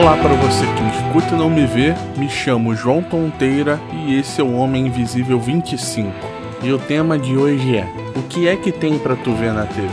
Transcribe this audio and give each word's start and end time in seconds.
Olá 0.00 0.16
para 0.16 0.32
você 0.32 0.64
que 0.64 0.82
me 0.82 0.90
escuta 0.92 1.34
e 1.34 1.38
não 1.38 1.50
me 1.50 1.66
vê, 1.66 1.94
me 2.16 2.26
chamo 2.26 2.74
João 2.74 3.02
Tonteira 3.02 3.78
e 3.92 4.18
esse 4.18 4.40
é 4.40 4.44
o 4.44 4.54
Homem 4.54 4.86
Invisível 4.86 5.38
25. 5.38 6.10
E 6.62 6.72
o 6.72 6.78
tema 6.78 7.18
de 7.18 7.36
hoje 7.36 7.76
é: 7.76 7.86
O 8.16 8.22
que 8.22 8.48
é 8.48 8.56
que 8.56 8.72
tem 8.72 8.98
para 8.98 9.14
tu 9.14 9.34
ver 9.34 9.52
na 9.52 9.66
TV? 9.66 9.90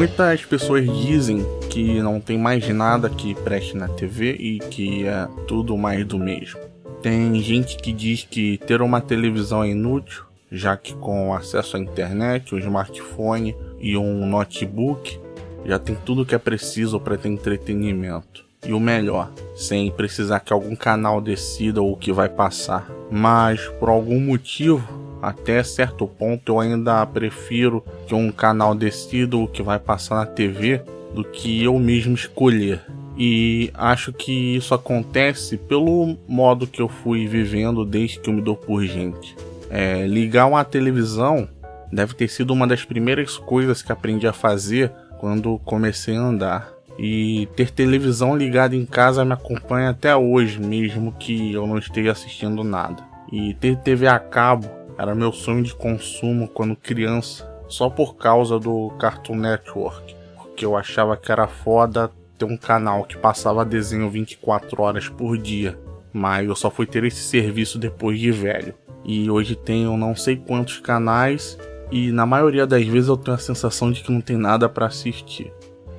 Muitas 0.00 0.42
pessoas 0.46 0.86
dizem 0.86 1.44
que 1.68 2.00
não 2.00 2.22
tem 2.22 2.38
mais 2.38 2.66
nada 2.70 3.10
que 3.10 3.34
preste 3.34 3.76
na 3.76 3.86
TV 3.86 4.32
e 4.32 4.58
que 4.58 5.06
é 5.06 5.28
tudo 5.46 5.76
mais 5.76 6.06
do 6.06 6.18
mesmo. 6.18 6.58
Tem 7.02 7.38
gente 7.42 7.76
que 7.76 7.92
diz 7.92 8.24
que 8.24 8.56
ter 8.66 8.80
uma 8.80 9.02
televisão 9.02 9.62
é 9.62 9.68
inútil, 9.68 10.24
já 10.50 10.74
que 10.74 10.94
com 10.94 11.34
acesso 11.34 11.76
à 11.76 11.80
internet, 11.80 12.54
um 12.54 12.58
smartphone 12.58 13.54
e 13.78 13.94
um 13.94 14.24
notebook 14.24 15.20
já 15.66 15.78
tem 15.78 15.94
tudo 15.94 16.24
que 16.24 16.34
é 16.34 16.38
preciso 16.38 16.98
para 16.98 17.18
ter 17.18 17.28
entretenimento. 17.28 18.42
E 18.66 18.72
o 18.72 18.80
melhor, 18.80 19.30
sem 19.54 19.90
precisar 19.90 20.40
que 20.40 20.50
algum 20.50 20.74
canal 20.74 21.20
decida 21.20 21.82
o 21.82 21.94
que 21.94 22.10
vai 22.10 22.30
passar. 22.30 22.90
Mas 23.10 23.68
por 23.78 23.90
algum 23.90 24.18
motivo 24.18 24.82
até 25.22 25.62
certo 25.62 26.06
ponto 26.06 26.52
eu 26.52 26.60
ainda 26.60 27.04
prefiro 27.06 27.84
que 28.06 28.14
um 28.14 28.30
canal 28.32 28.74
decida 28.74 29.36
o 29.36 29.48
que 29.48 29.62
vai 29.62 29.78
passar 29.78 30.16
na 30.16 30.26
TV 30.26 30.82
do 31.14 31.24
que 31.24 31.62
eu 31.62 31.78
mesmo 31.78 32.14
escolher. 32.14 32.80
E 33.16 33.70
acho 33.74 34.12
que 34.12 34.56
isso 34.56 34.72
acontece 34.72 35.56
pelo 35.56 36.16
modo 36.26 36.66
que 36.66 36.80
eu 36.80 36.88
fui 36.88 37.26
vivendo 37.26 37.84
desde 37.84 38.18
que 38.18 38.30
eu 38.30 38.34
me 38.34 38.40
dou 38.40 38.56
por 38.56 38.82
gente. 38.84 39.36
É, 39.68 40.06
ligar 40.06 40.46
uma 40.46 40.64
televisão 40.64 41.48
deve 41.92 42.14
ter 42.14 42.28
sido 42.28 42.52
uma 42.52 42.66
das 42.66 42.84
primeiras 42.84 43.36
coisas 43.36 43.82
que 43.82 43.92
aprendi 43.92 44.26
a 44.26 44.32
fazer 44.32 44.90
quando 45.18 45.58
comecei 45.64 46.16
a 46.16 46.20
andar. 46.20 46.72
E 46.98 47.48
ter 47.56 47.70
televisão 47.70 48.36
ligada 48.36 48.76
em 48.76 48.84
casa 48.84 49.24
me 49.24 49.32
acompanha 49.32 49.90
até 49.90 50.14
hoje, 50.14 50.60
mesmo 50.60 51.12
que 51.12 51.52
eu 51.52 51.66
não 51.66 51.78
esteja 51.78 52.12
assistindo 52.12 52.62
nada. 52.64 53.02
E 53.30 53.54
ter 53.54 53.76
TV 53.76 54.06
a 54.06 54.18
cabo 54.18 54.79
era 55.00 55.14
meu 55.14 55.32
sonho 55.32 55.62
de 55.62 55.74
consumo 55.74 56.46
quando 56.46 56.76
criança, 56.76 57.50
só 57.68 57.88
por 57.88 58.16
causa 58.16 58.58
do 58.58 58.90
Cartoon 58.98 59.36
Network, 59.36 60.14
porque 60.36 60.62
eu 60.62 60.76
achava 60.76 61.16
que 61.16 61.32
era 61.32 61.46
foda 61.48 62.10
ter 62.36 62.44
um 62.44 62.56
canal 62.56 63.04
que 63.04 63.16
passava 63.16 63.64
desenho 63.64 64.10
24 64.10 64.82
horas 64.82 65.08
por 65.08 65.38
dia, 65.38 65.78
mas 66.12 66.46
eu 66.46 66.54
só 66.54 66.70
fui 66.70 66.84
ter 66.84 67.02
esse 67.04 67.22
serviço 67.22 67.78
depois 67.78 68.20
de 68.20 68.30
velho. 68.30 68.74
E 69.02 69.30
hoje 69.30 69.56
tenho 69.56 69.96
não 69.96 70.14
sei 70.14 70.36
quantos 70.36 70.78
canais 70.78 71.58
e 71.90 72.12
na 72.12 72.26
maioria 72.26 72.66
das 72.66 72.84
vezes 72.84 73.08
eu 73.08 73.16
tenho 73.16 73.34
a 73.34 73.40
sensação 73.40 73.90
de 73.90 74.02
que 74.02 74.12
não 74.12 74.20
tem 74.20 74.36
nada 74.36 74.68
para 74.68 74.84
assistir. 74.84 75.50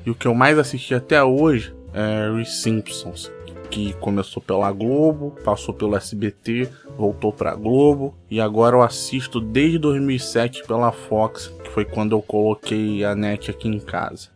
E 0.06 0.12
o 0.12 0.16
que 0.16 0.28
eu 0.28 0.36
mais 0.36 0.60
assisti 0.60 0.94
até 0.94 1.24
hoje 1.24 1.76
é 1.92 2.30
os 2.30 2.62
Simpsons 2.62 3.32
que 3.72 3.94
começou 3.94 4.44
pela 4.44 4.70
Globo, 4.72 5.34
passou 5.44 5.74
pelo 5.74 5.96
SBT, 5.96 6.70
voltou 6.98 7.32
para 7.32 7.56
Globo 7.56 8.14
e 8.30 8.42
agora 8.42 8.76
eu 8.76 8.82
assisto 8.84 9.40
desde 9.40 9.80
2007 9.80 10.68
pela 10.68 10.92
Fox, 10.92 11.48
que 11.64 11.70
foi 11.72 11.86
quando 11.86 12.12
eu 12.12 12.22
coloquei 12.22 13.04
a 13.06 13.16
net 13.16 13.50
aqui 13.50 13.70
em 13.70 13.80
casa. 13.80 14.28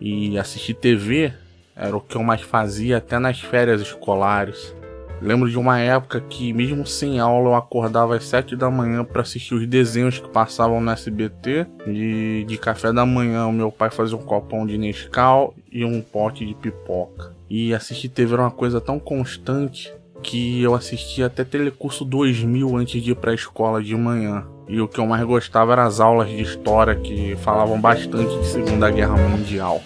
E 0.00 0.38
assistir 0.38 0.74
TV 0.74 1.32
era 1.74 1.96
o 1.96 2.00
que 2.00 2.16
eu 2.16 2.22
mais 2.22 2.40
fazia 2.40 2.98
até 2.98 3.18
nas 3.18 3.40
férias 3.40 3.80
escolares. 3.80 4.74
Lembro 5.24 5.48
de 5.48 5.56
uma 5.58 5.78
época 5.78 6.20
que, 6.20 6.52
mesmo 6.52 6.86
sem 6.86 7.18
aula, 7.18 7.48
eu 7.48 7.54
acordava 7.54 8.14
às 8.14 8.24
7 8.24 8.54
da 8.54 8.70
manhã 8.70 9.02
para 9.02 9.22
assistir 9.22 9.54
os 9.54 9.66
desenhos 9.66 10.18
que 10.18 10.28
passavam 10.28 10.82
no 10.82 10.90
SBT. 10.90 11.66
E 11.86 12.44
de 12.46 12.58
café 12.58 12.92
da 12.92 13.06
manhã, 13.06 13.46
o 13.46 13.52
meu 13.52 13.72
pai 13.72 13.90
fazia 13.90 14.18
um 14.18 14.22
copão 14.22 14.66
de 14.66 14.76
Nescau 14.76 15.54
e 15.72 15.82
um 15.82 16.02
pote 16.02 16.44
de 16.44 16.54
pipoca. 16.54 17.34
E 17.48 17.72
assistir 17.72 18.10
TV 18.10 18.34
era 18.34 18.42
uma 18.42 18.50
coisa 18.50 18.82
tão 18.82 18.98
constante 18.98 19.90
que 20.22 20.62
eu 20.62 20.74
assistia 20.74 21.26
até 21.26 21.42
Telecurso 21.42 22.04
2000 22.04 22.76
antes 22.76 23.02
de 23.02 23.12
ir 23.12 23.14
para 23.14 23.30
a 23.30 23.34
escola 23.34 23.82
de 23.82 23.96
manhã. 23.96 24.46
E 24.68 24.78
o 24.78 24.88
que 24.88 25.00
eu 25.00 25.06
mais 25.06 25.24
gostava 25.24 25.72
eram 25.72 25.84
as 25.84 26.00
aulas 26.00 26.28
de 26.28 26.42
história 26.42 26.94
que 26.94 27.34
falavam 27.36 27.80
bastante 27.80 28.38
de 28.40 28.46
Segunda 28.46 28.90
Guerra 28.90 29.16
Mundial. 29.16 29.82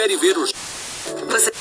Prefere 0.00 0.16
ver 0.16 0.38
os. 0.38 0.52
Você... 1.28 1.52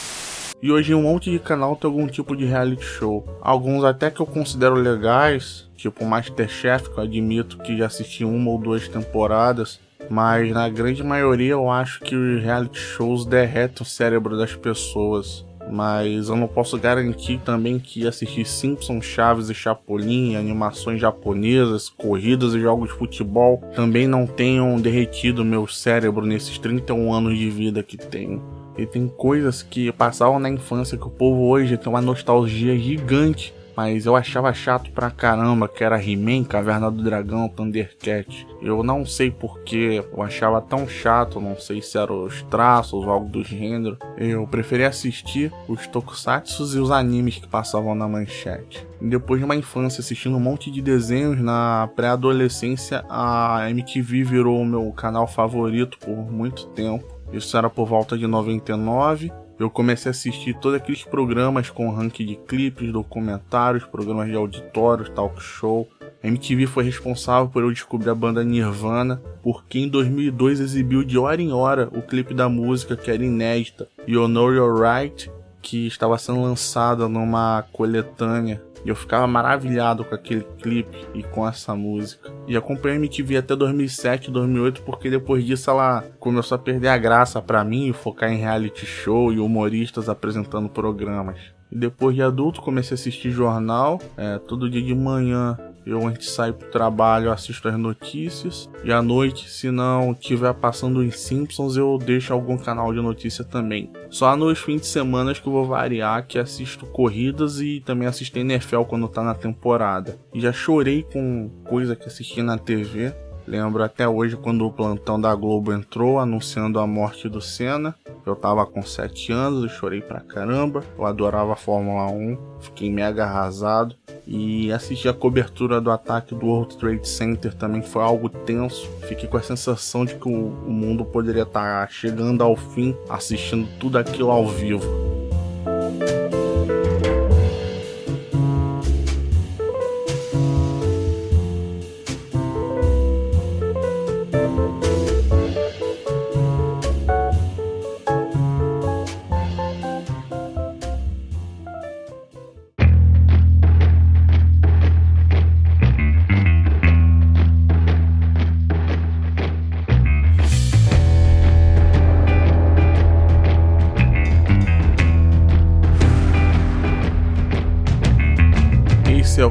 E 0.61 0.71
hoje 0.71 0.93
um 0.93 1.03
monte 1.03 1.29
de 1.31 1.39
canal 1.39 1.75
tem 1.75 1.89
algum 1.89 2.07
tipo 2.07 2.35
de 2.35 2.45
reality 2.45 2.83
show. 2.83 3.25
Alguns 3.41 3.83
até 3.83 4.09
que 4.09 4.19
eu 4.19 4.25
considero 4.25 4.75
legais, 4.75 5.69
tipo 5.75 6.05
Masterchef, 6.05 6.89
que 6.89 6.97
eu 6.97 7.03
admito 7.03 7.57
que 7.59 7.77
já 7.77 7.85
assisti 7.85 8.23
uma 8.23 8.51
ou 8.51 8.57
duas 8.57 8.87
temporadas. 8.87 9.79
Mas 10.09 10.51
na 10.51 10.67
grande 10.69 11.03
maioria 11.03 11.51
eu 11.51 11.69
acho 11.69 11.99
que 12.01 12.15
os 12.15 12.41
reality 12.41 12.79
shows 12.79 13.25
derretem 13.25 13.83
o 13.83 13.85
cérebro 13.85 14.37
das 14.37 14.55
pessoas 14.55 15.45
mas 15.69 16.29
eu 16.29 16.35
não 16.35 16.47
posso 16.47 16.77
garantir 16.77 17.39
também 17.45 17.79
que 17.79 18.07
assistir 18.07 18.45
Simpsons, 18.45 19.05
Chaves 19.05 19.49
e 19.49 19.53
Chapolin, 19.53 20.35
animações 20.35 20.99
japonesas, 20.99 21.89
corridas 21.89 22.53
e 22.53 22.59
jogos 22.59 22.89
de 22.89 22.95
futebol 22.95 23.61
também 23.75 24.07
não 24.07 24.25
tenham 24.25 24.79
derretido 24.79 25.45
meu 25.45 25.67
cérebro 25.67 26.25
nesses 26.25 26.57
31 26.57 27.13
anos 27.13 27.37
de 27.37 27.49
vida 27.49 27.83
que 27.83 27.97
tenho. 27.97 28.41
E 28.77 28.85
tem 28.85 29.07
coisas 29.07 29.61
que 29.61 29.91
passavam 29.91 30.39
na 30.39 30.49
infância 30.49 30.97
que 30.97 31.05
o 31.05 31.09
povo 31.09 31.47
hoje 31.47 31.77
tem 31.77 31.89
uma 31.89 32.01
nostalgia 32.01 32.77
gigante 32.77 33.53
mas 33.79 34.05
eu 34.05 34.13
achava 34.13 34.53
chato 34.53 34.91
pra 34.91 35.09
caramba, 35.09 35.65
que 35.65 35.85
era 35.85 36.03
He-Man, 36.03 36.43
Caverna 36.43 36.91
do 36.91 37.01
Dragão, 37.01 37.47
Thundercat. 37.47 38.45
Eu 38.61 38.83
não 38.83 39.05
sei 39.05 39.31
porquê, 39.31 40.03
eu 40.11 40.21
achava 40.21 40.59
tão 40.59 40.85
chato, 40.85 41.39
não 41.39 41.57
sei 41.57 41.81
se 41.81 41.97
eram 41.97 42.25
os 42.25 42.41
traços 42.41 43.05
ou 43.05 43.09
algo 43.09 43.29
do 43.29 43.41
gênero. 43.41 43.97
Eu 44.17 44.45
preferia 44.45 44.89
assistir 44.89 45.49
os 45.65 45.87
tokusatsu 45.87 46.75
e 46.75 46.79
os 46.81 46.91
animes 46.91 47.37
que 47.37 47.47
passavam 47.47 47.95
na 47.95 48.05
manchete. 48.05 48.85
Depois 48.99 49.39
de 49.39 49.45
uma 49.45 49.55
infância 49.55 50.01
assistindo 50.01 50.35
um 50.35 50.41
monte 50.41 50.69
de 50.69 50.81
desenhos, 50.81 51.39
na 51.39 51.89
pré-adolescência 51.95 53.05
a 53.09 53.65
MTV 53.69 54.25
virou 54.25 54.59
o 54.59 54.65
meu 54.65 54.91
canal 54.91 55.25
favorito 55.25 55.97
por 55.99 56.29
muito 56.29 56.65
tempo. 56.71 57.05
Isso 57.31 57.55
era 57.55 57.69
por 57.69 57.87
volta 57.87 58.17
de 58.17 58.27
99 58.27 59.31
eu 59.59 59.69
comecei 59.69 60.09
a 60.09 60.11
assistir 60.11 60.53
todos 60.55 60.77
aqueles 60.77 61.03
programas 61.03 61.69
com 61.69 61.91
ranking 61.91 62.25
de 62.25 62.35
clipes, 62.35 62.91
documentários, 62.91 63.83
programas 63.83 64.27
de 64.27 64.35
auditórios, 64.35 65.09
talk 65.09 65.41
show. 65.41 65.87
A 66.23 66.27
MTV 66.27 66.65
foi 66.65 66.83
responsável 66.85 67.49
por 67.49 67.63
eu 67.63 67.71
descobrir 67.71 68.09
a 68.09 68.15
banda 68.15 68.43
Nirvana, 68.43 69.21
porque 69.43 69.79
em 69.79 69.87
2002 69.89 70.61
exibiu 70.61 71.03
de 71.03 71.17
hora 71.17 71.41
em 71.41 71.51
hora 71.51 71.89
o 71.93 72.01
clipe 72.01 72.33
da 72.33 72.47
música 72.47 72.95
que 72.95 73.11
era 73.11 73.23
inédita, 73.23 73.87
You 74.07 74.27
Know 74.27 74.53
You're 74.53 74.81
Right, 74.81 75.29
que 75.69 75.85
estava 75.85 76.17
sendo 76.17 76.41
lançada 76.41 77.07
numa 77.07 77.63
coletânea 77.71 78.59
e 78.83 78.89
eu 78.89 78.95
ficava 78.95 79.27
maravilhado 79.27 80.03
com 80.03 80.15
aquele 80.15 80.43
clipe 80.57 81.05
e 81.13 81.21
com 81.21 81.47
essa 81.47 81.75
música. 81.75 82.33
E 82.47 82.57
acompanhei 82.57 82.97
a 82.97 82.99
MTV 82.99 83.37
até 83.37 83.55
2007, 83.55 84.31
2008, 84.31 84.81
porque 84.81 85.11
depois 85.11 85.45
disso 85.45 85.69
ela 85.69 86.03
começou 86.19 86.55
a 86.55 86.59
perder 86.59 86.87
a 86.87 86.97
graça 86.97 87.39
para 87.39 87.63
mim 87.63 87.87
e 87.87 87.93
focar 87.93 88.31
em 88.31 88.37
reality 88.37 88.83
show 88.83 89.31
e 89.31 89.39
humoristas 89.39 90.09
apresentando 90.09 90.69
programas. 90.69 91.37
E 91.71 91.77
depois 91.77 92.15
de 92.15 92.23
adulto 92.23 92.61
comecei 92.61 92.95
a 92.95 92.99
assistir 92.99 93.29
jornal, 93.29 93.99
é, 94.17 94.39
todo 94.39 94.69
dia 94.69 94.81
de 94.81 94.95
manhã 94.95 95.55
eu 95.85 96.05
antes 96.05 96.27
de 96.27 96.33
sair 96.33 96.53
pro 96.53 96.69
trabalho 96.69 97.31
assisto 97.31 97.67
as 97.67 97.77
notícias 97.77 98.69
e 98.83 98.91
à 98.91 99.01
noite, 99.01 99.49
se 99.49 99.71
não 99.71 100.13
tiver 100.13 100.53
passando 100.53 100.99
os 100.99 101.19
Simpsons, 101.19 101.75
eu 101.75 101.97
deixo 101.97 102.33
algum 102.33 102.57
canal 102.57 102.93
de 102.93 103.01
notícia 103.01 103.43
também. 103.43 103.91
Só 104.09 104.35
nos 104.35 104.59
fins 104.59 104.81
de 104.81 104.87
semana 104.87 105.33
que 105.33 105.47
eu 105.47 105.53
vou 105.53 105.65
variar, 105.65 106.25
que 106.25 106.39
assisto 106.39 106.85
corridas 106.85 107.59
e 107.59 107.81
também 107.81 108.07
assisto 108.07 108.39
NFL 108.39 108.83
quando 108.83 109.07
tá 109.07 109.23
na 109.23 109.33
temporada. 109.33 110.19
E 110.33 110.39
já 110.39 110.51
chorei 110.51 111.03
com 111.03 111.49
coisa 111.63 111.95
que 111.95 112.07
assisti 112.07 112.41
na 112.41 112.57
TV. 112.57 113.13
Lembro 113.49 113.81
até 113.83 114.07
hoje 114.07 114.37
quando 114.37 114.63
o 114.63 114.71
plantão 114.71 115.19
da 115.19 115.33
Globo 115.33 115.73
entrou 115.73 116.19
anunciando 116.19 116.79
a 116.79 116.85
morte 116.85 117.27
do 117.27 117.41
Senna. 117.41 117.95
Eu 118.23 118.35
tava 118.35 118.63
com 118.63 118.83
7 118.83 119.31
anos, 119.31 119.63
eu 119.63 119.69
chorei 119.69 120.01
pra 120.01 120.19
caramba. 120.19 120.83
Eu 120.95 121.03
adorava 121.03 121.53
a 121.53 121.55
Fórmula 121.55 122.11
1, 122.11 122.37
fiquei 122.59 122.91
mega 122.91 123.23
arrasado. 123.23 123.95
E 124.27 124.71
assistir 124.71 125.09
a 125.09 125.15
cobertura 125.15 125.81
do 125.81 125.89
ataque 125.89 126.35
do 126.35 126.45
World 126.45 126.77
Trade 126.77 127.09
Center 127.09 127.51
também 127.55 127.81
foi 127.81 128.03
algo 128.03 128.29
tenso. 128.29 128.87
Fiquei 129.07 129.27
com 129.27 129.37
a 129.37 129.41
sensação 129.41 130.05
de 130.05 130.13
que 130.13 130.29
o, 130.29 130.49
o 130.67 130.69
mundo 130.69 131.03
poderia 131.03 131.41
estar 131.41 131.87
tá 131.87 131.91
chegando 131.91 132.43
ao 132.43 132.55
fim 132.55 132.95
assistindo 133.09 133.67
tudo 133.79 133.97
aquilo 133.97 134.29
ao 134.29 134.47
vivo. 134.47 135.08